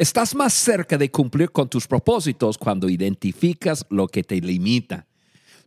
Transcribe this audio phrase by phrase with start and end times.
[0.00, 5.06] Estás más cerca de cumplir con tus propósitos cuando identificas lo que te limita.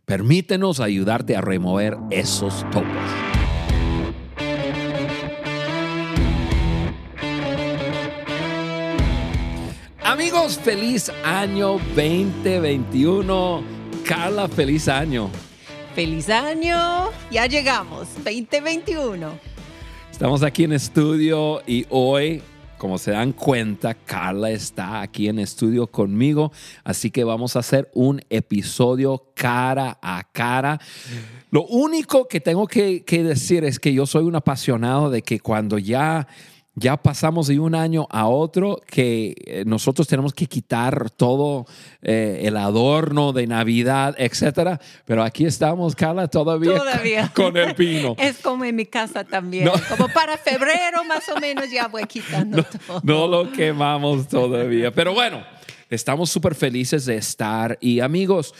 [0.04, 2.84] Permítenos ayudarte a remover esos topos.
[10.02, 13.62] Amigos, feliz año 2021.
[14.04, 15.30] Carla, feliz año.
[15.94, 17.10] Feliz año.
[17.30, 19.30] Ya llegamos, 2021.
[20.10, 22.42] Estamos aquí en estudio y hoy
[22.84, 26.52] como se dan cuenta, Carla está aquí en estudio conmigo,
[26.84, 30.78] así que vamos a hacer un episodio cara a cara.
[31.50, 35.78] Lo único que tengo que, decir es que yo soy un apasionado de que cuando
[35.78, 36.28] ya
[36.76, 41.66] ya pasamos de un año a otro que eh, nosotros tenemos que quitar todo
[42.02, 44.80] eh, el adorno de Navidad, etcétera.
[45.04, 48.16] Pero aquí estamos, Carla, todavía, Con, el pino.
[48.18, 49.70] Es como en mi casa también.
[49.88, 53.00] Como para febrero más o menos ya voy quitando todo.
[53.04, 54.90] No lo quemamos todavía.
[54.90, 55.44] Pero bueno,
[55.90, 57.78] estamos súper felices de estar.
[57.80, 58.52] Y amigos,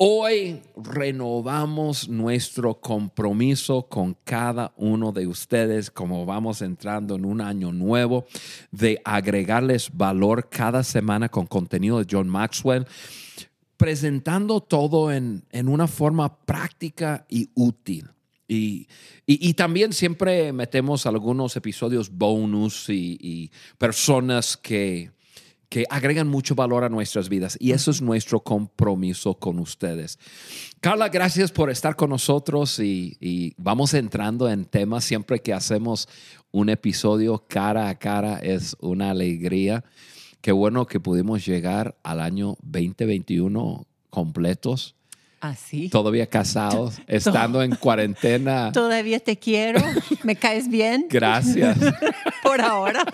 [0.00, 7.72] Hoy renovamos nuestro compromiso con cada uno de ustedes, como vamos entrando en un año
[7.72, 8.24] nuevo,
[8.70, 12.86] de agregarles valor cada semana con contenido de John Maxwell,
[13.76, 18.08] presentando todo en, una forma práctica y útil.
[18.46, 18.86] Y,
[19.54, 25.10] también siempre metemos algunos episodios bonus y personas que
[25.68, 30.18] que agregan mucho valor a nuestras vidas y eso es nuestro compromiso con ustedes.
[30.80, 36.08] Carla, gracias por estar con nosotros y, vamos entrando en temas siempre que hacemos
[36.50, 39.84] un episodio cara a cara es una alegría.
[40.40, 44.94] Qué bueno que pudimos llegar al año 2021 completos.
[45.40, 45.86] Así.
[45.86, 48.72] ¿Ah, Todavía casados, estando en cuarentena.
[48.72, 49.80] Todavía te quiero,
[50.22, 51.06] me caes bien.
[51.10, 51.78] Gracias.
[52.42, 53.04] Por ahora.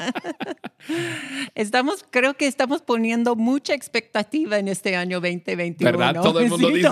[1.54, 5.98] Estamos, creo que estamos poniendo mucha expectativa en este año 2021.
[5.98, 6.22] ¿Verdad?
[6.22, 6.90] Todo el mundo dice.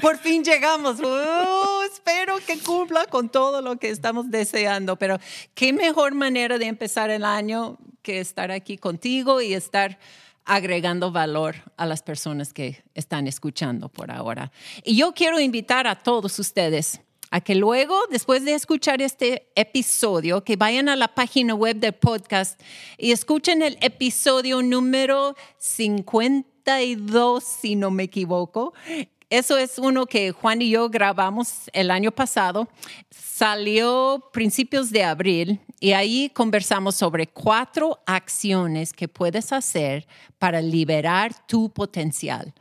[0.00, 1.00] por fin llegamos.
[1.00, 4.96] Uh, espero que cumpla con todo lo que estamos deseando.
[4.96, 5.18] Pero
[5.54, 9.98] qué mejor manera de empezar el año que estar aquí contigo y estar
[10.44, 14.50] agregando valor a las personas que están escuchando por ahora.
[14.84, 20.42] Y yo quiero invitar a todos ustedes a que luego, después de escuchar este episodio,
[20.42, 22.60] que vayan a la página web del podcast
[22.98, 28.74] y escuchen el episodio número 52, si no me equivoco.
[29.30, 32.68] Eso es uno que Juan y yo grabamos el año pasado.
[33.10, 40.08] Salió principios de abril y ahí conversamos sobre cuatro acciones que puedes hacer
[40.40, 42.52] para liberar tu potencial.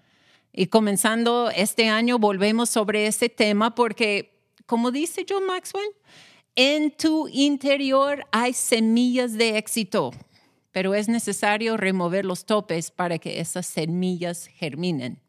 [0.54, 4.39] Y comenzando este año volvemos sobre ese tema porque
[4.70, 5.90] como dice John Maxwell,
[6.56, 10.12] en tu interior hay semillas de éxito,
[10.72, 15.20] pero es necesario remover los topes para que esas semillas germinen.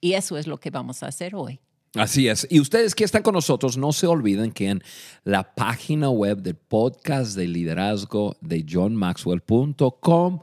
[0.00, 1.60] Y eso es lo que vamos a hacer hoy.
[1.94, 2.48] Así es.
[2.50, 4.82] Y ustedes que están con nosotros, no se olviden que en
[5.22, 10.40] la página web del podcast de liderazgo de johnmaxwell.com,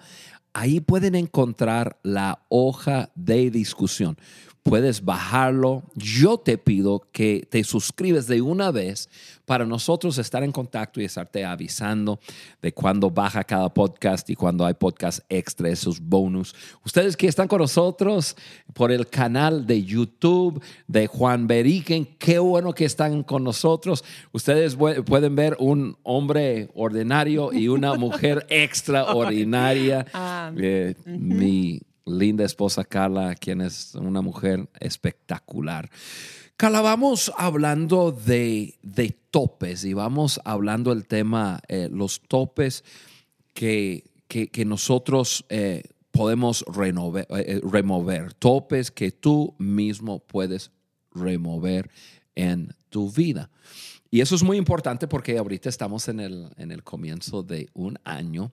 [0.53, 4.17] ahí pueden encontrar la hoja de discusión
[4.63, 5.83] puedes bajarlo.
[5.95, 9.09] Yo te pido que te suscribes de una vez
[9.45, 12.19] para nosotros estar en contacto y estarte avisando
[12.61, 16.55] de cuando baja cada podcast y cuando hay podcast extra, esos bonus.
[16.85, 18.35] Ustedes que están con nosotros
[18.73, 24.03] por el canal de YouTube de Juan Beriken, qué bueno que están con nosotros.
[24.31, 30.05] Ustedes pueden ver un hombre ordinario y una mujer extraordinaria.
[30.13, 35.89] Ah, eh, mi linda esposa Carla, quien es una mujer espectacular.
[36.57, 38.77] Carla, vamos hablando de,
[39.31, 42.83] topes y vamos hablando del tema, eh, los topes
[43.53, 50.71] que, que, nosotros eh, podemos eh, remover, topes que tú mismo puedes
[51.13, 51.89] remover
[52.35, 53.49] en tu vida.
[54.09, 57.97] Y eso es muy importante porque ahorita estamos en el, en el comienzo de un
[58.03, 58.51] año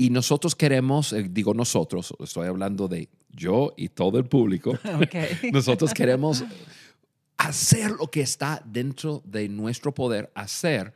[0.00, 4.78] y nosotros queremos, eh, digo nosotros, estoy hablando de yo y todo el público,
[5.52, 6.44] nosotros queremos
[7.36, 10.94] hacer lo que está dentro de nuestro poder hacer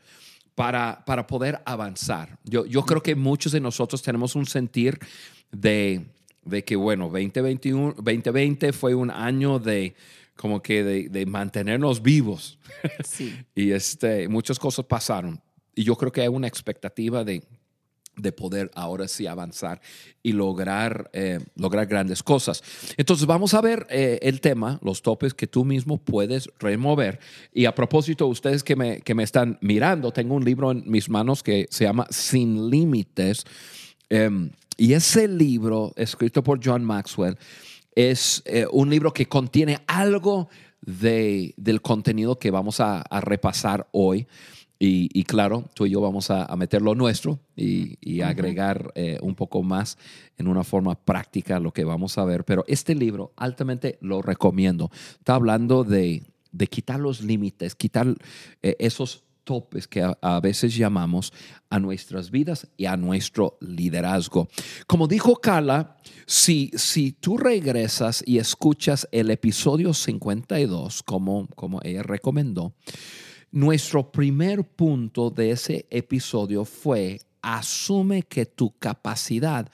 [0.55, 2.38] para, para poder avanzar.
[2.44, 5.00] Yo, yo creo que muchos de nosotros tenemos un sentir
[5.50, 6.06] de,
[6.44, 9.97] de que, bueno, 2021, 2020 fue un año de
[10.37, 12.59] como que de, de mantenernos vivos.
[13.05, 13.35] Sí.
[13.55, 15.41] y este, muchas cosas pasaron.
[15.75, 17.43] Y yo creo que hay una expectativa de
[18.17, 19.81] de poder ahora sí avanzar
[20.23, 22.62] y lograr, eh, lograr grandes cosas.
[22.97, 27.20] Entonces vamos a ver eh, el tema, los topes que tú mismo puedes remover.
[27.53, 31.09] Y a propósito, ustedes que me, que me están mirando, tengo un libro en mis
[31.09, 33.44] manos que se llama Sin Límites.
[34.09, 37.37] Em, Y ese libro, escrito por John Maxwell,
[37.94, 40.49] es eh, un libro que contiene algo
[40.81, 44.26] de, del contenido que vamos a, repasar hoy.
[44.84, 49.62] Y, claro, tú y yo vamos a, meter lo nuestro y, agregar eh, un poco
[49.62, 49.96] más
[50.37, 52.44] en una forma práctica lo que vamos a ver.
[52.44, 54.90] Pero este libro altamente lo recomiendo.
[55.20, 58.12] Está hablando de, de quitar los límites, quitar
[58.61, 61.32] eh, esos topes que a, veces llamamos
[61.70, 64.49] a nuestras vidas y a nuestro liderazgo.
[64.88, 65.96] Como dijo Carla,
[66.26, 72.75] si, si tú regresas y escuchas el episodio 52, como, como ella recomendó,
[73.53, 79.71] nuestro primer punto de ese episodio fue, asume que tu capacidad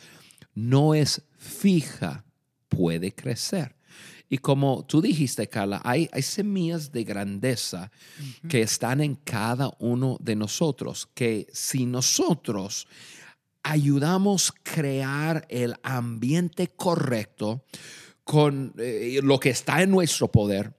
[0.54, 2.24] no es fija,
[2.68, 3.76] puede crecer.
[4.28, 7.90] Y como tú dijiste, Carla, hay, hay semillas de grandeza
[8.48, 12.88] que están en cada uno de nosotros, que si nosotros
[13.62, 17.64] ayudamos a crear el ambiente correcto
[18.24, 20.76] con eh, lo que está en nuestro poder,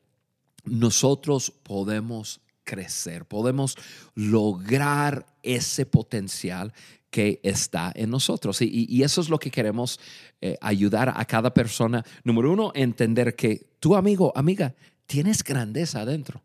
[0.66, 3.76] nosotros podemos crecer, podemos
[4.14, 6.72] lograr ese potencial
[7.10, 8.62] que está en nosotros.
[8.62, 10.00] Y, eso es lo que queremos
[10.40, 12.06] eh, ayudar a cada persona.
[12.24, 14.76] Número uno, entender que tu amigo, amiga,
[15.08, 16.44] tienes grandeza adentro.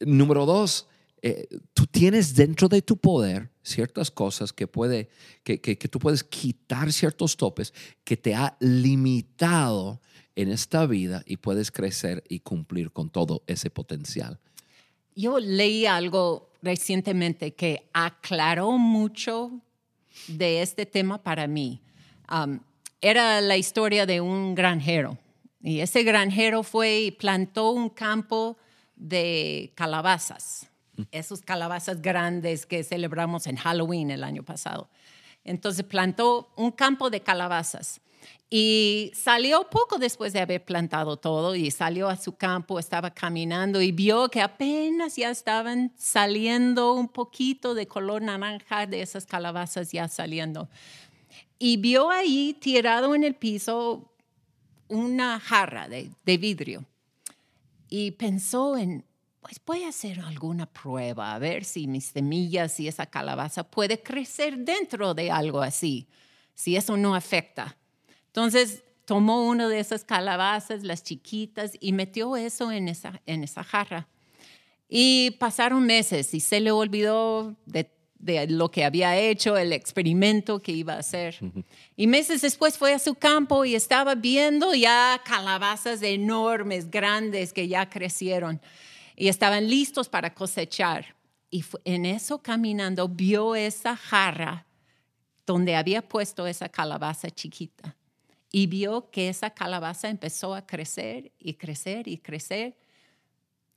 [0.00, 0.86] Número dos,
[1.22, 5.08] eh, tú tienes dentro de tu poder ciertas cosas que, puede,
[5.42, 7.72] que, que, tú puedes quitar ciertos topes
[8.04, 10.02] que te ha limitado
[10.36, 14.38] en esta vida y puedes crecer y cumplir con todo ese potencial.
[15.18, 19.50] Yo leí algo recientemente que aclaró mucho
[20.28, 21.80] de este tema para mí.
[22.30, 22.60] Um,
[23.00, 25.18] era la historia de un granjero.
[25.60, 28.58] Y ese granjero fue y plantó un campo
[28.94, 30.68] de calabazas,
[31.10, 34.88] esos calabazas grandes que celebramos en Halloween el año pasado.
[35.42, 38.00] Entonces plantó un campo de calabazas.
[38.50, 43.82] Y salió poco después de haber plantado todo y salió a su campo, estaba caminando
[43.82, 49.92] y vio que apenas ya estaban saliendo un poquito de color naranja de esas calabazas
[49.92, 50.70] ya saliendo.
[51.58, 54.10] Y vio ahí tirado en el piso
[54.88, 56.86] una jarra de, vidrio.
[57.90, 59.04] Y pensó en,
[59.40, 64.02] pues voy a hacer alguna prueba, a ver si mis semillas y esa calabaza puede
[64.02, 66.08] crecer dentro de algo así,
[66.54, 67.76] si eso no afecta.
[68.38, 73.64] Entonces tomó una de esas calabazas, las chiquitas, y metió eso en esa, en esa
[73.64, 74.06] jarra.
[74.88, 77.90] Y pasaron meses y se le olvidó de,
[78.48, 81.36] lo que había hecho, el experimento que iba a hacer.
[81.96, 87.66] Y meses después fue a su campo y estaba viendo ya calabazas enormes, grandes, que
[87.66, 88.60] ya crecieron
[89.16, 91.16] y estaban listos para cosechar.
[91.50, 94.64] Y en eso caminando vio esa jarra
[95.44, 97.97] donde había puesto esa calabaza chiquita
[98.50, 102.76] y vio que esa calabaza empezó a crecer y crecer y crecer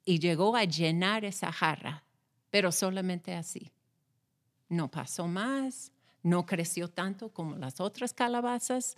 [0.06, 2.04] y llegó a llenar esa jarra,
[2.50, 3.72] pero solamente así.
[4.70, 5.92] No pasó más,
[6.24, 8.96] no creció tanto como las otras calabazas,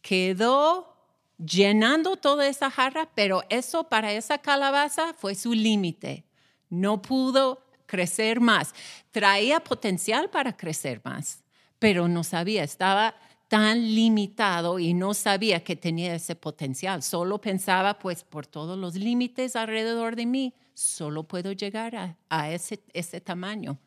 [0.00, 0.96] quedó
[1.38, 6.24] llenando toda esa jarra, pero eso para esa calabaza fue su límite.
[6.70, 8.74] No pudo crecer más.
[9.10, 11.42] Traía potencial para crecer más,
[11.78, 13.14] pero no sabía, estaba
[13.48, 17.02] tan limitado y no sabía que tenía ese potencial.
[17.02, 22.82] Solo pensaba, pues por todos los límites alrededor de mí, solo puedo llegar a, ese,
[22.92, 23.78] ese tamaño.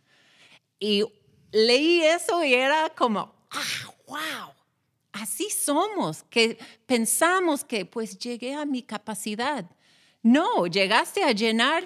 [0.79, 1.03] Y
[1.51, 4.53] leí eso y era como, ah, wow,
[5.11, 9.69] así somos, que pensamos que pues llegué a mi capacidad.
[10.21, 11.85] No, llegaste a llenar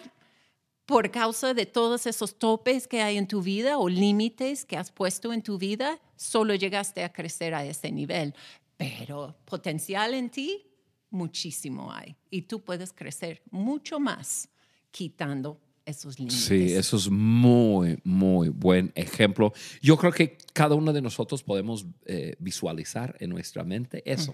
[0.85, 4.91] por causa de todos esos topes que hay en tu vida o límites que has
[4.91, 8.33] puesto en tu vida, solo llegaste a crecer a ese nivel.
[8.75, 10.65] Pero potencial en ti,
[11.09, 12.15] muchísimo hay.
[12.29, 14.49] Y tú puedes crecer mucho más
[14.91, 16.41] quitando esos límites.
[16.41, 19.53] Sí, eso es muy, muy buen ejemplo.
[19.81, 24.33] Yo creo que cada uno de nosotros podemos eh, visualizar en nuestra mente eso.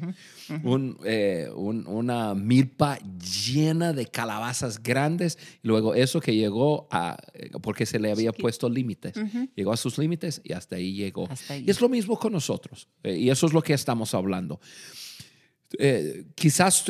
[1.06, 7.86] Eh, una milpa llena de calabazas grandes y luego eso que llegó a, eh, porque
[7.86, 9.14] se le había puesto límites,
[9.56, 11.28] llegó a sus límites y hasta ahí llegó.
[11.50, 12.88] Y es lo mismo con nosotros.
[13.04, 14.60] y eso es lo que estamos hablando.
[16.36, 16.86] quizás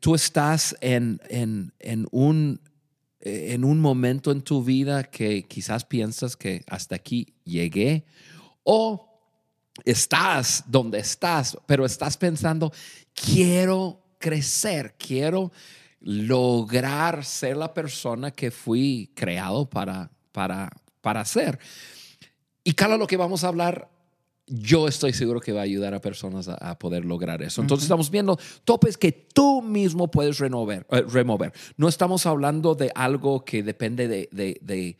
[0.00, 2.60] tú estás en, en, en un
[3.20, 8.06] en un momento en tu vida que quizás piensas que hasta aquí llegué
[8.62, 9.10] o
[9.84, 12.72] estás donde estás, pero estás pensando,
[13.14, 15.52] quiero crecer, quiero
[16.00, 21.58] lograr ser la persona que fui creado para, para, para ser.
[22.64, 23.90] Y cada lo que vamos a hablar
[24.50, 27.62] yo estoy seguro que va a ayudar a personas a, poder lograr eso.
[27.62, 30.86] Entonces estamos viendo topes que tú mismo puedes remover.
[30.90, 31.52] Eh, remover.
[31.76, 34.98] No estamos hablando de algo que depende de, de,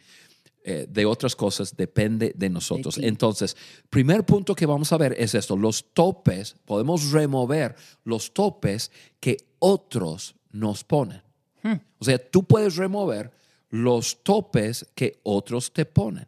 [0.62, 2.98] eh, de, otras cosas, depende de nosotros.
[2.98, 3.56] Entonces,
[3.88, 9.36] primer punto que vamos a ver es esto, los topes, podemos remover los topes que
[9.58, 11.22] otros nos ponen.
[11.62, 11.80] Hmm.
[11.98, 13.32] O sea, tú puedes remover
[13.70, 16.26] los topes que otros te ponen.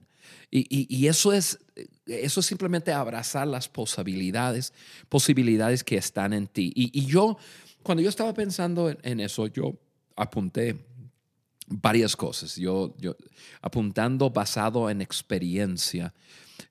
[0.54, 1.60] Y, eso es
[2.06, 4.72] eso es simplemente abrazar las posibilidades,
[5.08, 6.72] posibilidades que están en ti.
[6.74, 7.36] Y, yo,
[7.82, 9.74] cuando yo estaba pensando en, eso, yo
[10.16, 10.76] apunté
[11.66, 12.56] varias cosas.
[12.56, 13.16] Yo, yo
[13.60, 16.12] apuntando basado en experiencia,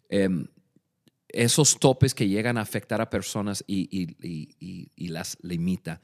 [0.10, 0.48] em,
[1.30, 4.16] esos topes que llegan a afectar a personas y,
[4.96, 6.02] y las limita.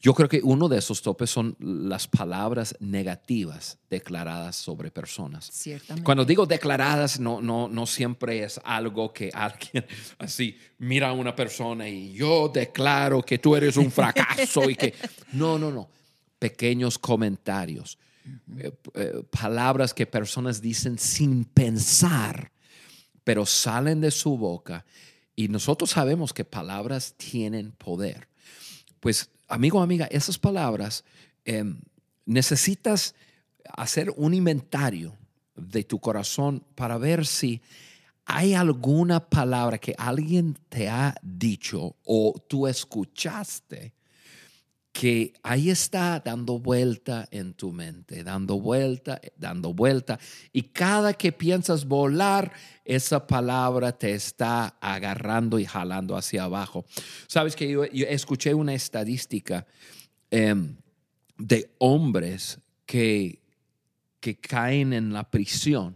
[0.00, 5.50] Yo creo que uno de esos topes son las palabras negativas declaradas sobre personas.
[5.52, 6.04] Ciertamente.
[6.04, 9.84] Cuando digo declaradas, no, no, no siempre es algo que alguien
[10.18, 14.94] así mira a una persona y yo declaro que tú eres un fracaso y que...
[15.32, 15.90] No, no, no.
[16.38, 17.98] Pequeños comentarios,
[18.56, 22.52] eh, eh, palabras que personas dicen sin pensar,
[23.24, 24.86] pero salen de su boca
[25.34, 28.28] y nosotros sabemos que palabras tienen poder.
[29.00, 31.04] Pues amigo, amiga, esas palabras
[31.44, 31.80] em,
[32.26, 33.14] necesitas
[33.76, 35.16] hacer un inventario
[35.56, 37.60] de tu corazón para ver si
[38.24, 43.94] hay alguna palabra que alguien te ha dicho o tú escuchaste
[44.98, 50.18] que ahí está dando vuelta en tu mente, dando vuelta, dando vuelta.
[50.52, 52.52] Y cada que piensas volar,
[52.84, 56.84] esa palabra te está agarrando y jalando hacia abajo.
[57.28, 59.68] Sabes que yo, escuché una estadística
[60.32, 60.74] em,
[61.36, 63.40] de hombres que,
[64.18, 65.94] que caen en la prisión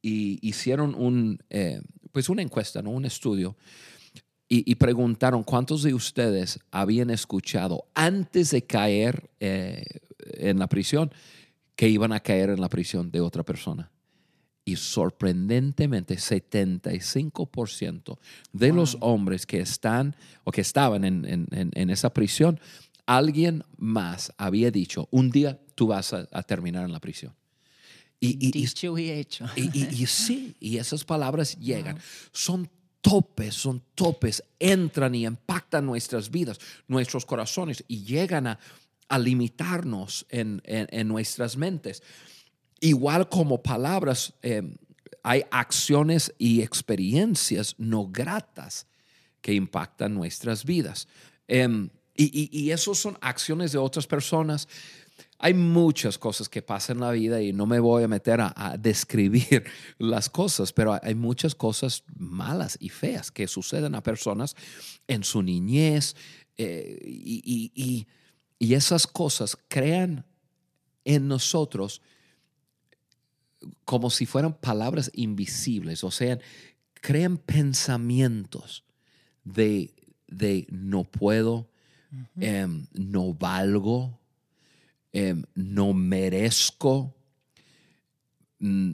[0.00, 2.88] y hicieron un, eh, pues una encuesta, ¿no?
[2.88, 3.54] un estudio
[4.50, 9.84] y, preguntaron cuántos de ustedes habían escuchado antes de caer eh,
[10.18, 11.12] en la prisión
[11.76, 13.90] que iban a caer en la prisión de otra persona.
[14.64, 18.18] Y sorprendentemente, 75%
[18.52, 22.58] de los hombres que están o que estaban en, esa prisión,
[23.06, 27.34] alguien más había dicho, un día tú vas a, terminar en la prisión.
[28.20, 29.46] Y, Dicho y hecho.
[29.56, 31.98] Y, sí, y esas palabras llegan.
[32.32, 32.68] Son
[33.00, 38.58] topes, son topes, entran y impactan nuestras vidas, nuestros corazones y llegan a,
[39.18, 40.60] limitarnos en,
[41.08, 42.02] nuestras mentes.
[42.80, 44.76] Igual como palabras, em,
[45.22, 48.86] hay acciones y experiencias no gratas
[49.40, 51.08] que impactan nuestras vidas.
[51.46, 54.68] Em, y, y, esos son acciones de otras personas
[55.38, 58.76] hay muchas cosas que pasan en la vida y no me voy a meter a,
[58.78, 59.64] describir
[59.98, 64.56] las cosas, pero hay muchas cosas malas y feas que suceden a personas
[65.06, 66.16] en su niñez
[66.56, 68.06] eh, y,
[68.58, 70.26] esas cosas crean
[71.04, 72.02] en nosotros
[73.84, 76.38] como si fueran palabras invisibles, o sea,
[76.94, 78.84] crean pensamientos
[79.44, 79.94] de,
[80.70, 81.70] no puedo,
[82.40, 84.17] em, no valgo,
[85.12, 87.14] Em, no merezco,
[88.58, 88.92] mm,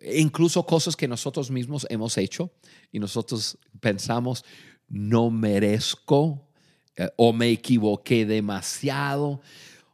[0.00, 2.50] incluso cosas que nosotros mismos hemos hecho
[2.90, 4.44] y nosotros pensamos,
[4.88, 6.48] no merezco
[6.96, 9.42] eh, o me equivoqué demasiado.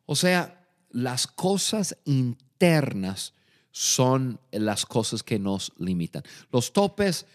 [0.06, 3.34] O sea, las cosas internas
[3.72, 6.22] son las cosas que nos limitan.
[6.50, 7.26] Los topes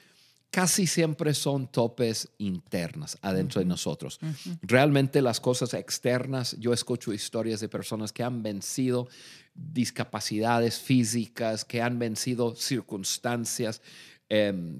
[0.51, 4.19] casi siempre son topes internas adentro de nosotros.
[4.61, 9.07] Realmente las cosas externas, yo escucho historias de personas que han vencido
[9.55, 13.81] discapacidades físicas, que han vencido circunstancias
[14.33, 14.79] Em,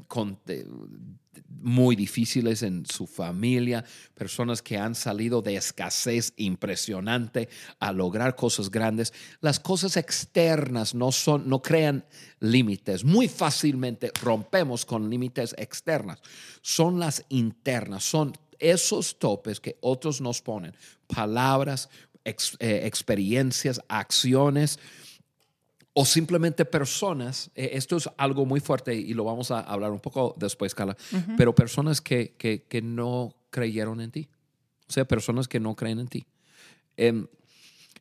[1.59, 3.83] muy difíciles en su familia,
[4.15, 9.11] personas que han salido de escasez impresionante a lograr cosas grandes.
[9.41, 12.05] Las cosas externas no son, no crean
[12.39, 13.03] límites.
[13.03, 16.19] Muy fácilmente rompemos con límites externas.
[16.61, 20.73] Son las internas, son esos topes que otros nos ponen,
[21.07, 21.89] palabras,
[22.23, 24.79] eh, experiencias, acciones
[25.93, 29.99] o simplemente personas, eh, esto es algo muy fuerte y lo vamos a hablar un
[29.99, 30.95] poco después, Carla,
[31.37, 34.29] pero personas que, que, no creyeron en ti,
[34.87, 36.25] o sea, personas que no creen en ti.
[36.95, 37.27] Em,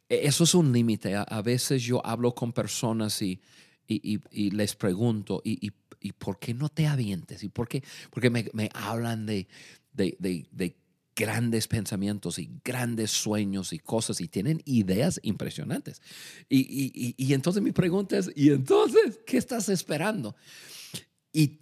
[0.09, 1.17] e, eso es un límite.
[1.17, 3.41] A, veces yo hablo con personas y,
[3.89, 7.43] y, y, les pregunto, ¿y, ¿y, por qué no te avientes?
[7.43, 7.83] ¿Y por qué?
[8.11, 9.49] Porque me, me hablan de,
[9.93, 10.77] de, de, de
[11.21, 16.01] grandes pensamientos y grandes sueños y cosas y tienen ideas impresionantes.
[16.49, 20.35] Y, entonces mi pregunta es, ¿y entonces qué estás esperando?
[21.33, 21.59] Y,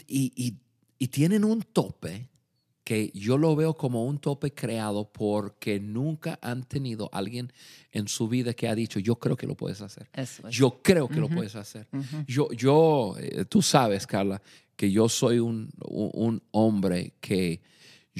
[0.98, 2.28] y tienen un tope
[2.84, 7.52] que yo lo veo como un tope creado porque nunca han tenido alguien
[7.92, 10.08] en su vida que ha dicho, yo creo que lo puedes hacer.
[10.14, 10.40] Es.
[10.50, 11.86] Yo creo que lo puedes hacer.
[12.26, 14.40] Yo, yo eh, tú sabes, Carla,
[14.74, 17.60] que yo soy un- un hombre que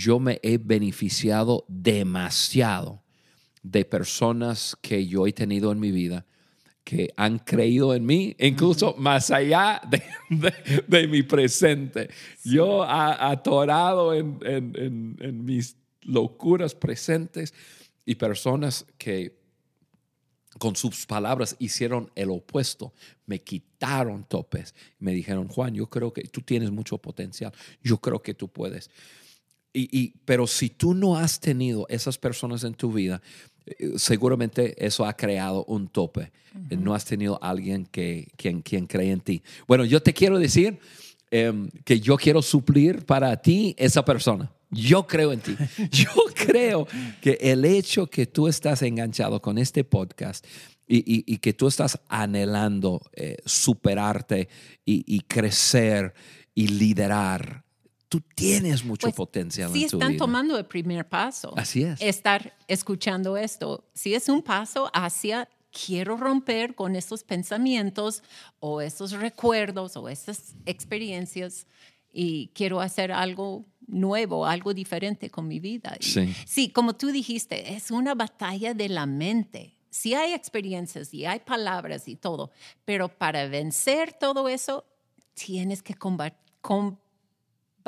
[0.05, 3.02] yo me he beneficiado demasiado
[3.62, 6.25] de personas que yo he tenido en mi vida
[6.85, 12.09] que han creído en mí, incluso más allá de, de- de mi presente.
[12.45, 17.52] Yo a- atorado en, en- en- en mis locuras presentes
[18.07, 19.37] y personas que
[20.59, 22.95] con sus palabras hicieron el opuesto,
[23.26, 27.52] me quitaron topes, me dijeron, Juan, yo creo que tú tienes mucho potencial,
[27.83, 28.90] yo creo que tú puedes.
[29.78, 33.20] Y, y- pero si tú no has tenido esas personas en tu vida,
[33.66, 36.32] eh, seguramente eso ha creado un tope.
[36.70, 39.42] Eh, No has tenido alguien que, quien, quien cree en ti.
[39.68, 40.78] Bueno, yo te quiero decir
[41.30, 44.50] em, que yo quiero suplir para ti esa persona.
[44.70, 45.56] Yo creo en ti.
[45.92, 46.87] Yo creo
[47.23, 50.44] que el hecho que tú estás enganchado con este podcast
[50.87, 54.49] y, y- y que tú estás anhelando eh, superarte
[54.85, 56.12] y, y crecer
[56.54, 57.64] y liderar,
[58.08, 60.18] tú tienes mucho Pues, potencial Sí en tu están vida.
[60.18, 61.52] tomando el primer paso.
[61.56, 62.00] Así es.
[62.00, 63.84] Estar escuchando esto.
[63.94, 68.22] Si es un paso hacia quiero romper con esos pensamientos
[68.60, 71.66] o esos recuerdos o esas experiencias
[72.10, 75.96] y quiero hacer algo nuevo, algo diferente con mi vida.
[76.00, 76.34] Sí.
[76.46, 79.74] sí, como tú dijiste, es una batalla de la mente.
[79.90, 82.50] Sí hay experiencias y hay palabras y todo,
[82.84, 84.84] pero para vencer todo eso
[85.34, 86.34] tienes que comba-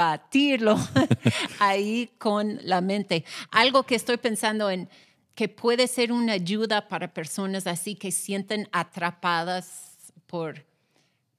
[0.00, 0.78] combatirlo
[1.58, 3.24] ahí con la mente.
[3.50, 4.88] Algo que estoy pensando en
[5.34, 10.64] que puede ser una ayuda para personas así que sienten atrapadas por,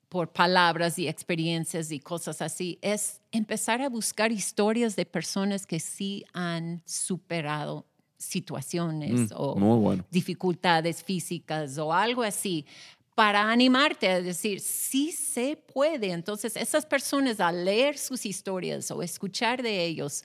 [0.10, 5.80] por palabras y experiencias y cosas así, es empezar a buscar historias de personas que
[5.80, 7.86] sí han superado
[8.18, 10.06] situaciones Mm, o bueno.
[10.12, 12.68] dificultades físicas o algo así
[13.16, 16.12] para animarte a decir, sí se puede.
[16.12, 20.24] Entonces, esas personas al leer sus historias o escuchar de ellos,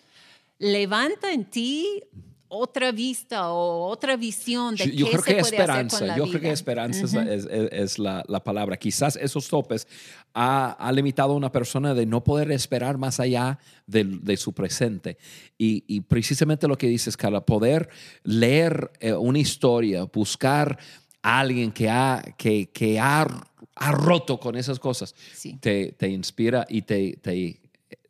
[0.59, 2.03] levanta en ti
[2.49, 6.07] otra vista o otra visión de Yo, qué creo se que puede hacer esperanza, con
[6.09, 6.39] la yo vida.
[6.39, 8.77] creo que esperanza es la- es, es- es la, la palabra.
[8.77, 9.89] Quizás esos topes
[10.33, 14.53] ha, ha limitado a una persona de no poder esperar más allá del- de, su
[14.53, 15.19] presente.
[15.59, 17.89] Y, y precisamente lo que dices, Carla, poder
[18.23, 20.79] leer eh, una historia, buscar
[21.27, 23.27] a alguien que ha, que, que ha,
[23.75, 25.59] ha roto con esas cosas, Sí.
[25.61, 27.61] te, te inspira y te, te,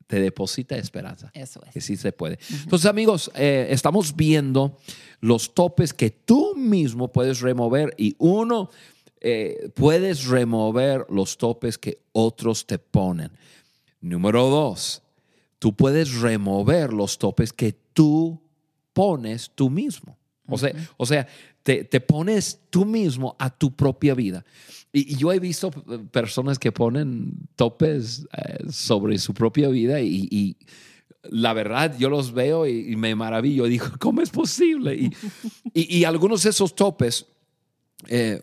[0.07, 1.73] te deposita esperanza Eso es.
[1.73, 2.39] que sí se puede.
[2.63, 4.77] Entonces, amigos, eh, estamos viendo
[5.21, 8.69] los topes que tú mismo puedes remover y uno,
[9.21, 13.31] eh, puedes remover los topes que otros te ponen.
[14.03, 15.03] Número dos,
[15.59, 18.41] tú puedes remover los topes que tú
[18.93, 20.19] pones tú mismo.
[20.49, 21.27] O sea, o sea
[21.63, 24.45] te, te pones tú mismo a tu propia vida.
[24.93, 30.01] Y, y yo he visto eh, personas que ponen topes eh, sobre su propia vida
[30.01, 30.57] y, y
[31.25, 33.65] la verdad yo los veo y, y me maravillo.
[33.65, 34.95] Digo, ¿cómo es posible?
[34.95, 35.11] Y,
[35.75, 37.27] y- y algunos de esos topes,
[38.09, 38.41] eh,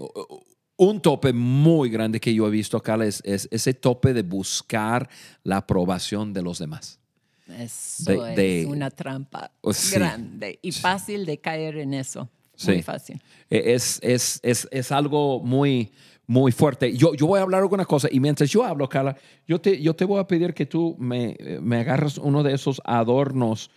[0.76, 5.08] un tope muy grande que yo he visto acá es, es ese tope de buscar
[5.44, 7.00] la aprobación de los demás.
[7.48, 9.96] Eso De- es una trampa Oh, sí.
[9.96, 12.30] grande y fácil de caer en eso.
[12.56, 12.72] Sí.
[12.72, 13.22] Muy fácil.
[13.50, 15.92] Eh, Es, es, es, es algo muy,
[16.28, 16.96] muy fuerte.
[16.96, 19.94] Yo, yo voy a hablar alguna cosa y mientras yo hablo, Carla, yo te, yo
[19.96, 23.70] te voy a pedir que tú me, me agarres uno de esos adornos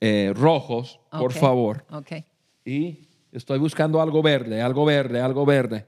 [0.00, 1.84] eh, rojos, por favor.
[1.90, 2.12] Ok.
[2.64, 5.86] Y estoy buscando algo verde, algo verde, algo verde.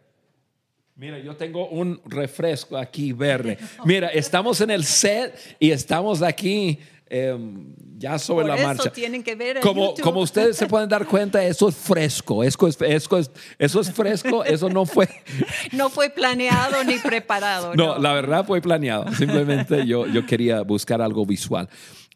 [0.94, 3.58] Mira, yo tengo un refresco aquí verde.
[3.84, 8.92] Mira, estamos en el set y estamos aquí em, ya sobre Por la eso marcha.
[8.92, 10.02] tienen que ver como, YouTube.
[10.02, 12.42] como ustedes se pueden dar cuenta, eso es fresco.
[12.44, 14.44] Eso es, eso es, eso es fresco.
[14.44, 15.08] Eso no fue.
[15.72, 17.74] No fue planeado ni preparado.
[17.74, 19.12] No, No, la verdad fue planeado.
[19.14, 21.68] Simplemente yo, yo quería buscar algo visual.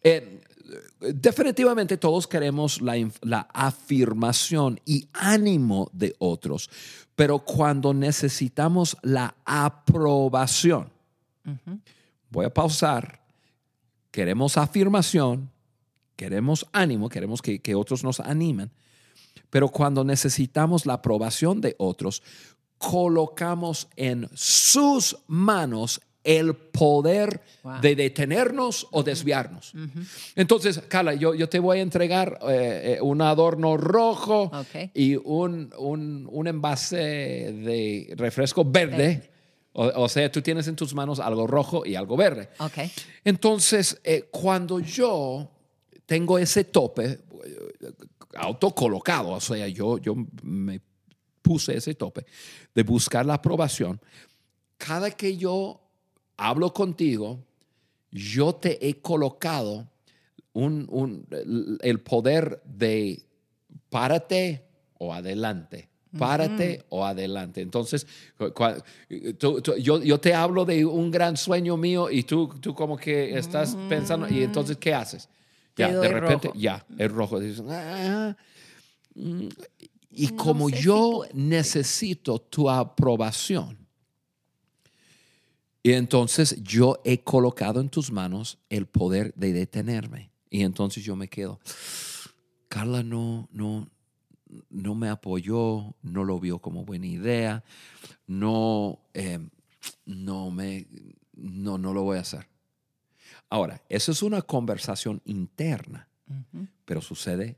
[0.02, 0.40] Eh,
[1.00, 6.68] definitivamente todos queremos la, la afirmación y ánimo de otros,
[7.16, 10.90] pero cuando necesitamos la aprobación,
[12.30, 13.19] voy a pausar,
[14.10, 15.50] queremos afirmación,
[16.16, 18.70] queremos ánimo, queremos que, que otros nos animen,
[19.50, 22.22] pero cuando necesitamos la aprobación de otros,
[22.78, 27.80] colocamos en sus manos el poder Wow.
[27.82, 29.74] de detenernos o desviarnos.
[30.34, 34.50] Entonces, Carla, yo, yo te voy a entregar eh, eh, un adorno rojo
[34.94, 38.96] y un, un, un envase de refresco verde.
[38.96, 39.30] Verde.
[39.72, 42.50] O, o sea, tú tienes en tus manos algo rojo y algo verde.
[42.58, 42.78] Ok.
[43.24, 45.50] Entonces, eh, cuando yo
[46.06, 47.92] tengo ese tope eh,
[48.34, 50.80] autocolocado, o sea, yo, yo me
[51.42, 52.26] puse ese tope
[52.74, 54.00] de buscar la aprobación,
[54.76, 55.80] cada que yo
[56.36, 57.44] hablo contigo,
[58.10, 59.88] yo te he colocado
[60.52, 61.26] un,
[61.82, 63.22] el poder de
[63.88, 64.64] párate
[64.98, 65.89] o adelante.
[66.18, 67.60] Párate o adelante.
[67.60, 68.06] Entonces,
[69.38, 72.96] tú- tú- yo, yo te hablo de un gran sueño mío y tú, tú como
[72.96, 75.28] que estás pensando, y entonces, ¿qué haces?
[75.74, 76.58] Te Ya, de repente, rojo.
[76.58, 77.38] ya, es rojo.
[77.40, 78.36] Dices, "Ah,
[79.14, 79.48] mm".
[80.12, 83.78] y No como si yo necesito tu aprobación,
[85.82, 90.30] y entonces yo he colocado en tus manos el poder de detenerme.
[90.50, 91.58] Y entonces yo me quedo.
[92.68, 93.88] Carla no, no,
[94.70, 97.64] no me apoyó, no lo vio como buena idea,
[98.26, 99.38] no, eh,
[100.04, 100.86] no me,
[101.34, 102.46] no, no lo voy a hacer.
[103.48, 106.08] Ahora, eso es una conversación interna,
[106.84, 107.56] pero sucede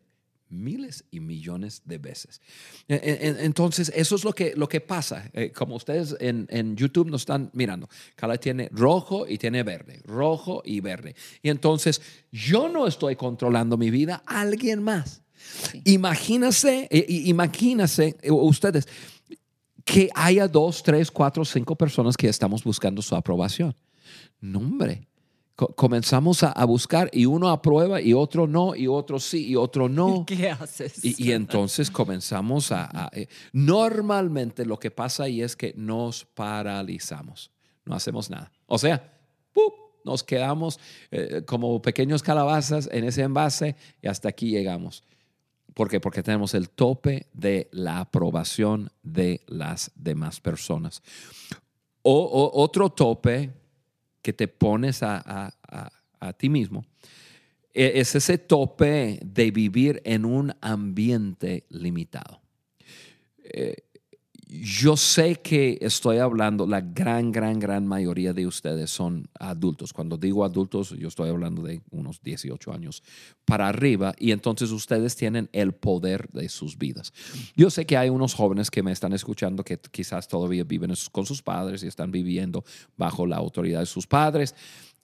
[0.48, 2.40] miles y millones de veces.
[2.86, 5.30] E- e- Entonces, eso es lo que, lo que pasa.
[5.32, 10.02] Eh, como ustedes en, en YouTube nos están mirando, Carla tiene rojo y tiene verde,
[10.04, 11.14] rojo y verde.
[11.42, 12.00] Y entonces,
[12.30, 15.21] yo no estoy controlando mi vida, alguien más.
[15.84, 18.86] Imagínense, eh, imagínense eh, ustedes
[19.84, 23.74] que haya dos, tres, cuatro, cinco personas que estamos buscando su aprobación.
[24.40, 25.08] No, hombre.
[25.54, 29.56] Co- comenzamos a, a buscar y uno aprueba y otro no, y otro sí y
[29.56, 30.24] otro no.
[30.26, 31.04] ¿Qué haces?
[31.04, 36.24] Y, y entonces comenzamos a, a- eh, Normalmente lo que pasa ahí es que nos
[36.24, 37.50] paralizamos,
[37.84, 38.50] no hacemos nada.
[38.66, 39.12] O sea,
[39.52, 39.74] ¡pup!
[40.04, 45.04] nos quedamos eh, como pequeños calabazas en ese envase y hasta aquí llegamos.
[45.74, 46.00] ¿Por qué?
[46.00, 51.02] Porque tenemos el tope de la aprobación de las demás personas.
[52.02, 53.50] O, otro tope
[54.22, 56.84] que te pones a, a- a- a ti mismo
[57.74, 62.40] e- es ese tope de vivir en un ambiente limitado.
[63.44, 63.76] Eh,
[64.60, 69.94] yo sé que estoy hablando, la gran, gran, gran mayoría de ustedes son adultos.
[69.94, 73.02] Cuando digo adultos, yo estoy hablando de unos 18 años
[73.46, 77.14] para arriba y entonces ustedes tienen el poder de sus vidas.
[77.56, 81.24] Yo sé que hay unos jóvenes que me están escuchando que quizás todavía viven con
[81.24, 82.62] sus padres y están viviendo
[82.98, 84.54] bajo la autoridad de sus padres,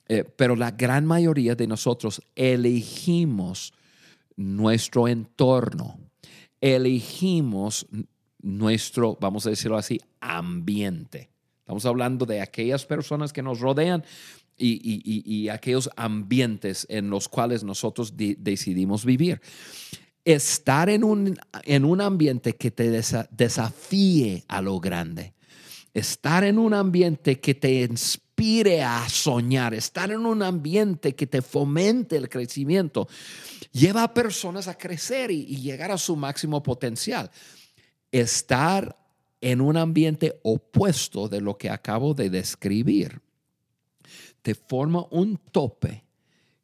[0.07, 3.73] eh, pero la gran mayoría de nosotros elegimos
[4.35, 5.97] nuestro entorno,
[6.61, 7.87] elegimos
[8.41, 11.29] nuestro, vamos a decirlo así, ambiente.
[11.59, 14.03] Estamos hablando de aquellas personas que nos rodean
[14.57, 19.39] y, y- y- aquellos ambientes en los cuales nosotros di- decidimos vivir.
[20.25, 25.33] Estar en un, en un ambiente que te desa- desafíe a lo grande,
[25.93, 31.41] estar en un ambiente que te inspire a soñar, estar en un ambiente que te
[31.41, 33.07] fomente el crecimiento,
[33.71, 37.31] lleva a personas a crecer y llegar a su máximo potencial.
[38.11, 38.97] Estar
[39.41, 43.21] en un ambiente opuesto de lo que acabo de describir
[44.41, 46.03] te forma un tope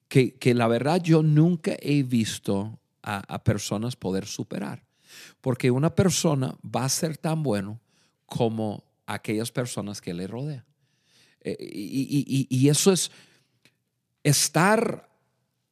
[0.07, 4.83] que, que la verdad yo nunca he visto a, personas poder superar.
[5.41, 7.79] Porque una persona va a ser tan bueno
[8.25, 10.65] como aquellas personas que le rodean.
[11.41, 13.11] Eh, y- y- y eso es
[14.23, 15.09] estar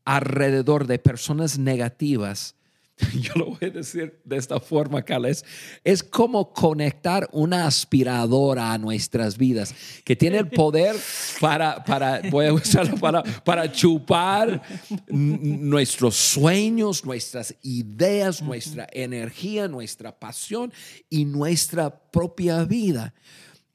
[0.06, 2.56] alrededor de personas negativas.
[3.20, 8.78] Yo lo voy a decir de esta forma, Carla, es, como conectar una aspiradora a
[8.78, 10.96] nuestras vidas, que tiene el poder
[11.40, 14.62] para, para voy a usarlo para, para chupar
[15.08, 20.72] nuestros sueños, nuestras ideas, nuestra energía, nuestra pasión
[21.10, 23.14] y nuestra propia vida.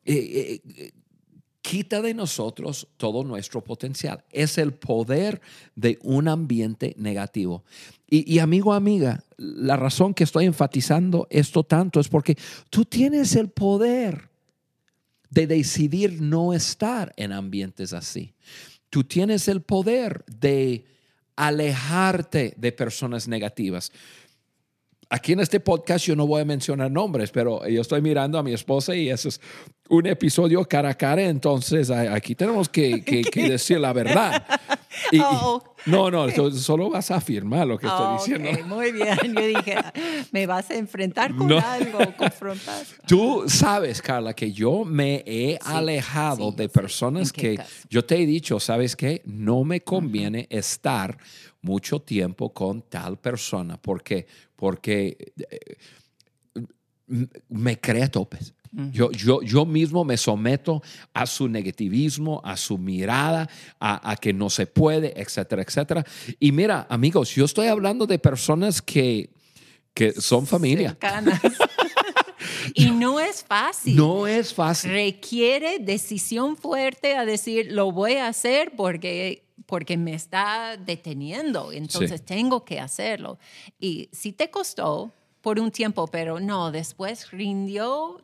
[0.05, 0.93] Eh, eh,
[1.61, 4.25] quita de nosotros todo nuestro potencial.
[4.31, 5.43] Es el poder
[5.75, 7.63] de un ambiente negativo.
[8.11, 12.37] Y, y, amigo, amiga, la razón que estoy enfatizando esto tanto es porque
[12.71, 14.29] tú tienes el poder
[15.31, 18.33] de decidir no estar en ambientes así.
[18.89, 20.87] Tú tienes el poder de
[21.37, 23.93] alejarte de personas negativas.
[25.11, 28.43] Aquí en este podcast yo no voy a mencionar nombres, pero yo estoy mirando a
[28.43, 29.41] mi esposa y eso es
[29.89, 34.45] un episodio cara a cara, entonces aquí tenemos que, que- que decir la verdad.
[35.13, 35.63] Y- y- Oh.
[35.87, 38.65] no, no, so- solo vas a afirmar lo que estoy diciendo.
[38.67, 39.17] muy bien.
[39.35, 39.77] Yo dije,
[40.33, 41.59] me vas a enfrentar con No.
[41.59, 42.85] algo, confrontar.
[43.07, 47.71] Tú sabes, Carla, que yo me he alejado sí, de personas ¿En qué que caso?
[47.89, 49.23] yo te he dicho, ¿sabes qué?
[49.25, 51.17] No me conviene estar
[51.63, 53.77] mucho tiempo con tal persona.
[53.81, 54.27] ¿Por qué?
[54.57, 55.77] Porque eh,
[57.49, 58.53] me crea topes.
[58.93, 60.83] Yo, yo, yo mismo me someto
[61.15, 63.49] a su negativismo, a su mirada,
[63.81, 66.05] a, a que no se puede, etcétera, etcétera.
[66.39, 69.31] Y mira, amigos, yo estoy hablando de personas que,
[69.95, 70.91] que son familia.
[70.91, 71.41] Cercanas.
[72.75, 73.97] y no es fácil.
[73.97, 74.91] No es fácil.
[74.93, 82.21] Requiere decisión fuerte a decir, lo voy a hacer porque, porque me está deteniendo, entonces
[82.21, 82.27] Sí.
[82.27, 83.39] tengo que hacerlo.
[83.81, 88.21] Y sí te costó por un tiempo, pero no, después rindió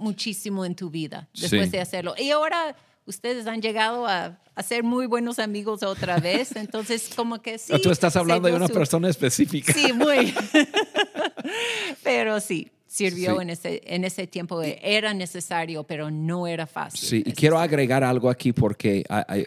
[0.00, 1.70] muchísimo en tu vida después Sí.
[1.70, 2.14] de hacerlo.
[2.18, 2.74] Y ahora
[3.06, 7.72] ustedes han llegado a, a ser muy buenos amigos otra vez, entonces como que sí.
[7.82, 9.72] Tú estás hablando de una su- persona específica.
[9.72, 10.32] Sí, muy.
[12.02, 13.42] pero sí, sirvió Sí.
[13.42, 14.60] en, ese, en ese tiempo.
[14.62, 17.00] Era necesario, pero no era fácil.
[17.08, 19.44] Sí, y quiero agregar algo aquí porque hay- hay-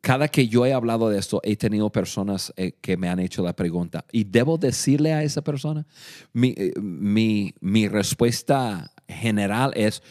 [0.00, 3.42] cada que yo he hablado de esto, he tenido personas eh, que me han hecho
[3.44, 5.86] la pregunta, ¿y debo decirle a esa persona?
[6.32, 10.02] Mi, eh, mi, mi respuesta general es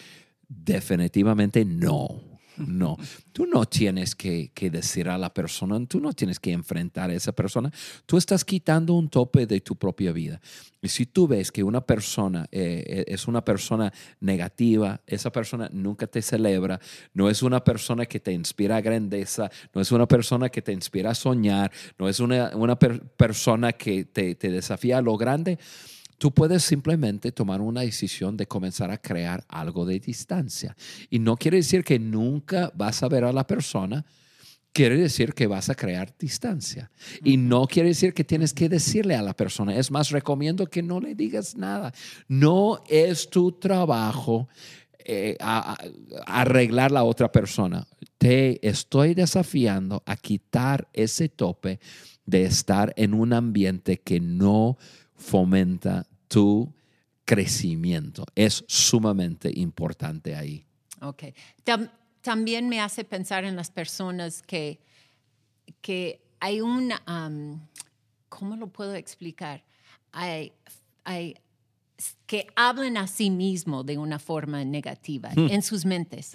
[0.48, 2.30] definitivamente no.
[2.68, 2.98] No,
[3.32, 7.14] tú no tienes que, que decir a la persona, tú no tienes que enfrentar a
[7.14, 7.72] esa persona,
[8.06, 10.42] tú estás quitando un tope de tu propia vida.
[10.82, 16.06] Y si tú ves que una persona eh, es una persona negativa, esa persona nunca
[16.06, 16.82] te celebra,
[17.14, 21.12] no es una persona que te inspira grandeza, no es una persona que te inspira
[21.12, 25.58] a soñar, no es una, una per- persona que te, te desafía a lo grande,
[26.20, 30.76] tú puedes simplemente tomar una decisión de comenzar a crear algo de distancia.
[31.10, 34.06] Y no quiere decir que nunca vas a ver a la persona,
[34.72, 36.92] quiere decir que vas a crear distancia.
[37.24, 39.76] Y no quiere decir que tienes que decirle a la persona.
[39.76, 41.92] Es más, recomiendo que no le digas nada.
[42.28, 44.48] No es tu trabajo
[45.12, 47.88] eh, a- a- arreglar la otra persona.
[48.20, 51.80] Te estoy desafiando a quitar ese tope
[52.26, 54.78] de estar en un ambiente que no
[55.16, 56.74] fomenta tu
[57.26, 58.26] crecimiento.
[58.36, 60.66] Es sumamente importante ahí.
[61.02, 61.24] Ok.
[61.66, 64.80] Tam- también me hace pensar en las personas que,
[65.82, 66.92] que hay un,
[68.30, 69.64] ¿cómo lo puedo explicar?
[70.12, 70.54] Hay,
[71.04, 71.36] hay
[72.26, 76.34] que hablan a sí mismo de una forma negativa en sus mentes.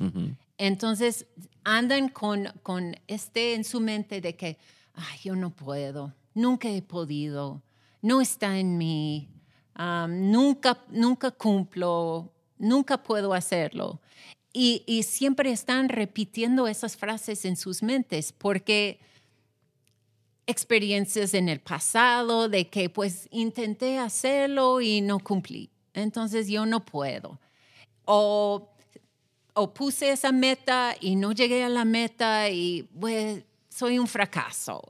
[0.59, 1.27] Entonces
[1.65, 4.59] andan con, con este en su mente de que,
[4.95, 7.63] ay, yo no puedo, nunca he podido,
[8.03, 9.29] no está en mí,
[9.77, 14.01] nunca, nunca cumplo, nunca puedo hacerlo.
[14.53, 19.01] Y, siempre están repitiendo esas frases en sus mentes porque
[20.47, 25.71] experiencias en el pasado de que pues intenté hacerlo y no cumplí.
[25.93, 27.41] Entonces yo no puedo.
[28.05, 28.69] O,
[29.55, 34.83] o puse esa meta y no llegué a la meta y pues soy un fracaso.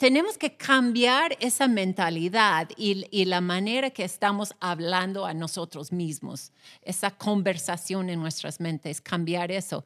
[0.00, 6.52] Tenemos que cambiar esa mentalidad y, y la manera que estamos hablando a nosotros mismos,
[6.80, 9.84] esa conversación en nuestras mentes, cambiar eso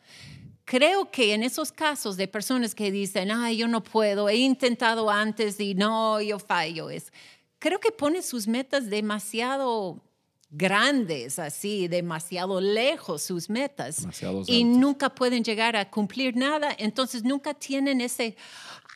[0.64, 5.10] creo que en esos casos de personas que dicen, ay, yo no puedo, he intentado
[5.10, 7.12] antes y no, yo fallo, es,
[7.58, 10.00] creo que ponen sus metas demasiado
[10.48, 13.96] grandes, así, demasiado lejos sus metas.
[13.96, 14.78] Demasiados y altos.
[14.78, 18.36] nunca pueden llegar a cumplir nada, entonces nunca tienen ese,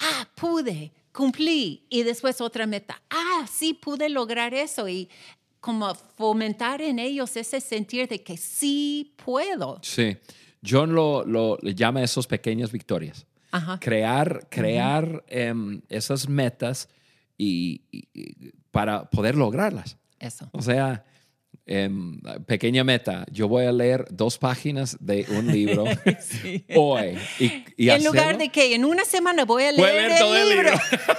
[0.00, 5.08] ah, pude, cumplí, y después otra meta, ah, sí, pude lograr eso, y
[5.58, 9.80] como fomentar en ellos ese sentir de que sí puedo.
[9.82, 10.16] Sí.
[10.64, 13.26] John lo, lo le llama a esos pequeñas victorias.
[13.50, 13.80] Ajá.
[13.80, 16.88] Crear, crear em, esas metas
[17.36, 19.96] y, y- y para poder lograrlas.
[20.20, 20.48] Eso.
[20.52, 21.04] O sea,
[21.68, 23.24] em, pequeña meta.
[23.30, 25.84] Yo voy a leer dos páginas de un libro
[26.74, 27.18] hoy.
[27.38, 30.48] Y, y en lugar de que en una semana voy a leer, leer el el
[30.48, 30.70] libro,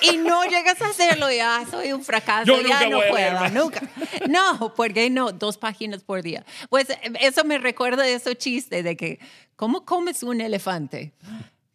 [0.01, 3.89] y no llegas a hacerlo, ya soy un fracaso, Yo ya nunca no puedo, nunca.
[4.27, 6.45] No, porque no, dos páginas por día.
[6.69, 6.88] Pues
[7.21, 9.19] eso me recuerda de ese chiste de que,
[9.55, 11.13] ¿cómo comes un elefante?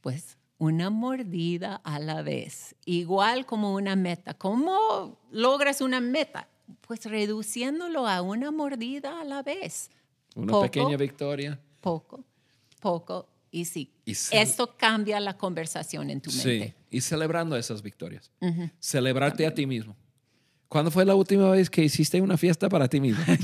[0.01, 4.35] Pues una mordida a la vez, igual como una meta.
[4.35, 6.49] ¿Cómo logras una meta?
[6.81, 9.91] Pues reduciéndolo a una mordida a la vez.
[10.35, 11.61] Una Poco, pequeña victoria.
[11.81, 12.25] poco,
[12.81, 13.93] poco y sí.
[14.05, 16.49] Y Esto cambia la conversación en tu Sí.
[16.49, 16.75] mente.
[16.91, 18.31] Y celebrando esas victorias.
[18.81, 19.97] Celebrarte a ti mismo.
[20.69, 23.23] ¿Cuándo fue la última vez que hiciste una fiesta para ti mismo?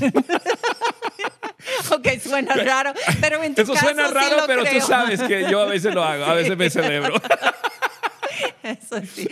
[1.93, 4.79] Ok, suena raro, pero en tu Eso caso suena sí raro, lo pero creo.
[4.81, 7.15] tú sabes que yo a veces lo hago, a veces me celebro.
[8.63, 9.27] Eso sí.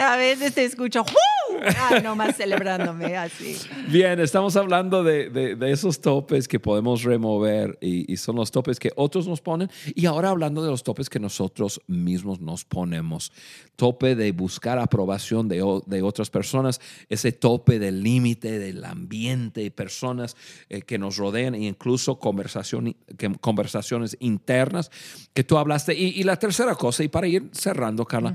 [0.00, 1.41] A veces te escucho, ¡Uh!
[1.64, 3.56] Ah, nomás celebrándome así.
[3.88, 8.90] Bien, estamos hablando de, de, esos topes que podemos remover y, son los topes que
[8.96, 9.70] otros nos ponen.
[9.94, 13.32] Y ahora hablando de los topes que nosotros mismos nos ponemos.
[13.76, 20.36] Tope de buscar aprobación de, de otras personas, ese tope del límite del ambiente, personas
[20.68, 24.90] eh, que nos rodean e incluso conversación, que, conversaciones internas
[25.32, 25.94] que tú hablaste.
[25.94, 28.34] Y, la tercera cosa, y para ir cerrando, Carla,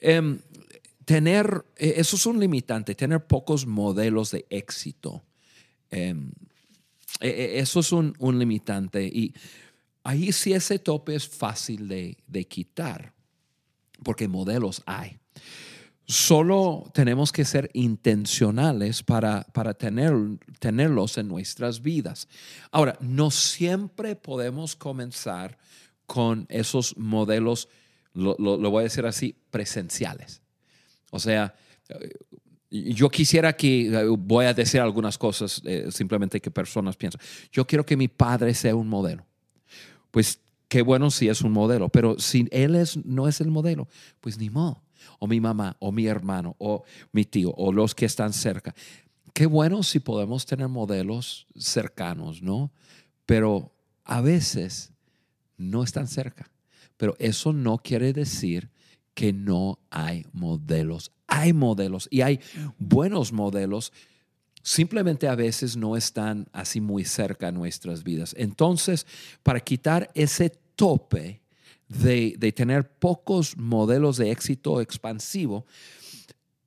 [0.00, 0.38] eh,
[1.06, 5.22] eso es un limitante, tener pocos modelos de éxito.
[5.90, 6.32] Em,
[7.20, 9.04] e, e, eso es un, limitante.
[9.04, 9.34] Y
[10.02, 13.12] ahí sí ese tope es fácil de, quitar,
[14.02, 15.18] porque modelos hay.
[16.06, 20.12] Solo tenemos que ser intencionales para, para tener,
[20.58, 22.28] tenerlos en nuestras vidas.
[22.70, 25.56] Ahora, no siempre podemos comenzar
[26.06, 27.68] con esos modelos,
[28.12, 28.36] lo
[28.70, 30.43] voy a decir así, presenciales.
[31.14, 31.54] O sea,
[32.70, 37.20] yo quisiera que, eh, voy a decir algunas cosas eh, simplemente que personas piensan.
[37.52, 39.24] Yo quiero que mi padre sea un modelo.
[40.10, 43.86] Pues qué bueno si es un modelo, pero si él es, no es el modelo,
[44.20, 44.82] pues ni modo.
[45.20, 48.74] O mi mamá, o mi hermano, o mi tío, o los que están cerca.
[49.32, 52.72] Qué bueno si podemos tener modelos cercanos, ¿no?
[53.24, 53.72] Pero
[54.02, 54.92] a veces
[55.56, 56.50] no están cerca.
[56.96, 58.73] Pero eso no quiere decir
[59.14, 61.12] que no hay modelos.
[61.26, 62.40] Hay modelos y hay
[62.78, 63.92] buenos modelos.
[64.62, 68.34] Simplemente a veces no están así muy cerca de nuestras vidas.
[68.36, 69.06] Entonces,
[69.42, 71.42] para quitar ese tope
[71.88, 75.66] de, de tener pocos modelos de éxito expansivo,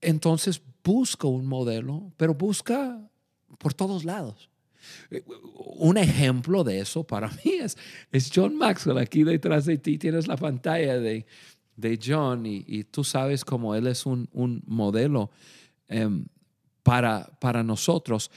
[0.01, 3.01] entonces busca un modelo, pero busca
[3.57, 4.49] por todos lados.
[5.79, 7.77] Un ejemplo de eso para mí es,
[8.11, 8.97] es John Maxwell.
[8.99, 11.25] Aquí detrás de ti tienes la pantalla de,
[11.77, 14.27] de John y, tú sabes cómo él es un,
[14.65, 15.31] modelo
[15.87, 16.25] em,
[16.83, 18.29] para, para nosotros.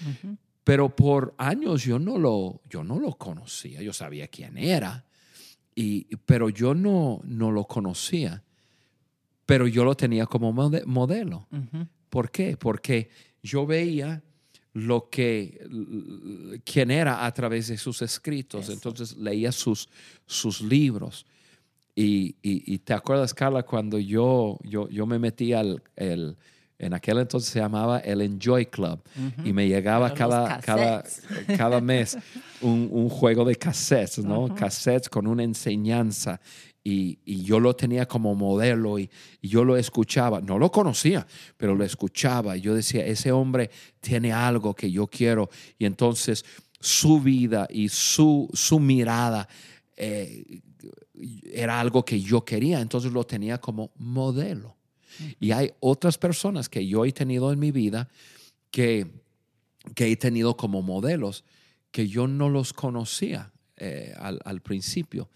[0.62, 5.04] Pero por años yo no, lo, yo no lo conocía, yo sabía quién era,
[5.74, 8.44] y, pero yo no, no lo conocía,
[9.46, 11.48] pero yo lo tenía como modelo.
[12.10, 12.56] ¿Por qué?
[12.56, 13.08] Porque
[13.42, 14.22] yo veía
[14.74, 15.66] lo que
[16.64, 19.88] quién era a través de sus escritos, entonces leía sus,
[20.26, 21.26] sus libros.
[21.94, 26.36] Y, te acuerdas, Carla, cuando yo, yo, yo me metí al, el,
[26.78, 29.02] en aquel entonces se llamaba el Enjoy Club
[29.44, 31.04] y me llegaba cada, cada,
[31.56, 32.16] cada mes
[32.62, 34.54] un, un, juego de cassettes, ¿no?
[34.54, 36.40] Cassettes con una enseñanza
[36.82, 39.10] y, y, yo lo tenía como modelo y,
[39.42, 40.40] y, yo lo escuchaba.
[40.40, 41.26] No lo conocía,
[41.58, 42.56] pero lo escuchaba.
[42.56, 45.50] Y yo decía, ese hombre tiene algo que yo quiero.
[45.78, 46.46] Y entonces
[46.80, 49.46] su vida y su, su mirada
[49.96, 50.62] eh,
[51.52, 54.76] era algo que yo quería, entonces lo tenía como modelo.
[55.38, 58.08] Y hay otras personas que yo he tenido en mi vida
[58.70, 59.06] que,
[59.94, 61.44] que he tenido como modelos
[61.90, 65.28] que yo no los conocía eh, al, principio.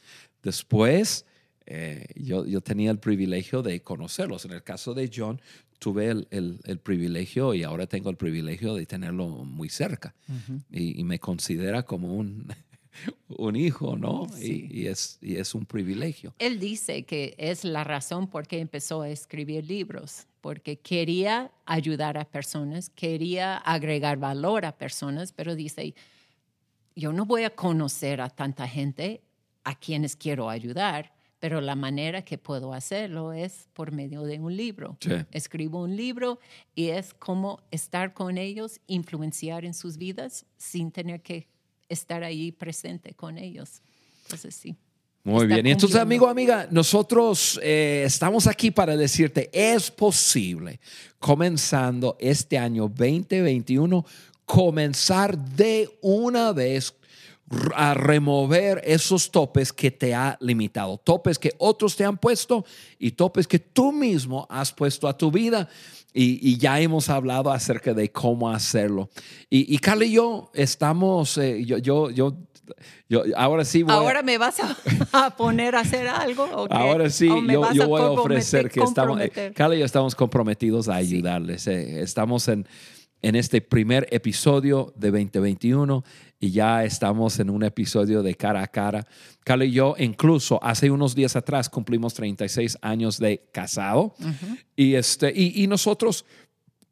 [0.43, 1.27] Después,
[1.67, 4.45] eh, yo, yo, tenía el privilegio de conocerlos.
[4.45, 5.41] En el caso de John,
[5.79, 10.15] tuve el, el, privilegio y ahora tengo el privilegio de tenerlo muy cerca.
[10.71, 12.47] y, y, me considera como un,
[13.29, 14.27] un hijo, ¿no?
[14.41, 16.35] Y, es, y es un privilegio.
[16.39, 22.19] Él dice que es la razón por qué empezó a escribir libros, porque quería ayudar
[22.19, 25.95] a personas, quería agregar valor a personas, pero dice,
[26.95, 29.23] yo no voy a conocer a tanta gente
[29.65, 34.57] a quienes quiero ayudar, pero la manera que puedo hacerlo es por medio de un
[34.57, 34.97] libro.
[35.31, 36.39] Escribo un libro
[36.75, 41.49] y es como estar con ellos, influenciar en sus vidas sin tener que
[41.95, 43.81] estar ahí presente con ellos.
[44.25, 44.77] Entonces, sí.
[45.27, 45.67] Muy bien.
[45.67, 50.81] Y entonces, amigo, amiga, nosotros eh, estamos aquí para decirte, es posible,
[51.19, 54.05] comenzando este año 2021,
[54.45, 56.95] comenzar de una vez
[57.75, 62.65] a remover esos topes que te ha limitado, topes que otros te han puesto
[62.99, 65.69] y topes que tú mismo has puesto a tu vida.
[66.17, 69.11] Y, ya hemos hablado acerca de cómo hacerlo.
[69.51, 72.37] Y, y Carla y yo estamos, eh, yo, yo, yo,
[73.09, 74.61] yo, ahora sí voy Ahora me vas
[75.13, 76.69] a, poner a hacer algo.
[76.71, 80.89] Ahora sí, yo, yo voy a ofrecer que estamos, eh, Carla y yo estamos comprometidos
[80.89, 81.67] a ayudarles.
[81.67, 82.69] Eh, estamos en,
[83.21, 86.05] en este primer episodio de 2021
[86.45, 89.07] y ya estamos en un episodio de cara a cara.
[89.45, 94.15] Carla y yo, incluso hace unos días atrás, cumplimos 36 años de casado.
[94.77, 96.27] Y, este, y, nosotros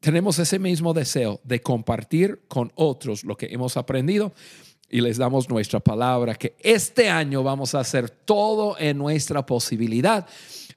[0.00, 4.32] tenemos ese mismo deseo de compartir con otros lo que hemos aprendido
[4.88, 10.26] y les damos nuestra palabra que este año vamos a hacer todo en nuestra posibilidad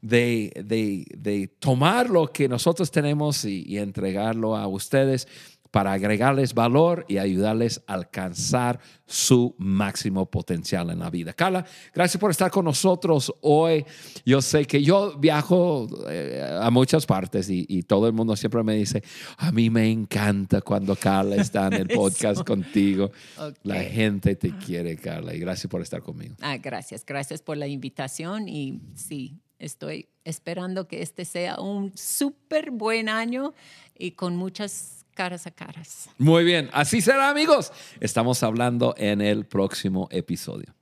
[0.02, 5.30] de, de, de tomar lo que nosotros tenemos y, y entregarlo a ustedes
[5.76, 11.34] para agregarles valor y ayudarles a alcanzar su máximo potencial en la vida.
[11.34, 13.84] Carla, gracias por estar con nosotros hoy.
[14.26, 18.64] Yo sé que yo viajo eh, a muchas partes y, y, todo el mundo siempre
[18.64, 19.04] me dice,
[19.36, 23.12] a mí me encanta cuando Carla está en el podcast contigo.
[23.38, 23.54] Okay.
[23.64, 26.38] La gente te quiere, Carla, y gracias por estar conmigo.
[26.40, 32.72] Ah, gracias, gracias por la invitación y sí, estoy esperando que este sea un súper
[32.72, 33.54] buen año
[33.94, 36.10] y con muchas caras a caras.
[36.20, 37.72] Muy bien, así será amigos.
[38.00, 40.76] Estamos hablando en el próximo episodio.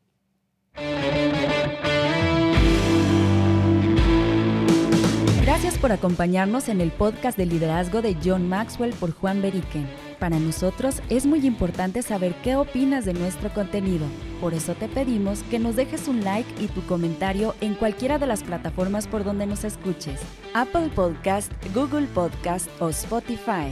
[5.42, 9.88] Gracias por acompañarnos en el podcast de liderazgo de John Maxwell por Juan Beriken.
[10.18, 14.06] Para nosotros es muy importante saber qué opinas de nuestro contenido.
[14.40, 18.28] Por eso te pedimos que nos dejes un like y tu comentario en cualquiera de
[18.28, 20.22] las plataformas por donde nos escuches.
[20.54, 23.72] Apple Podcast, Google Podcast o Spotify.